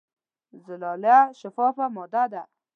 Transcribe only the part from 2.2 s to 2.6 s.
ده.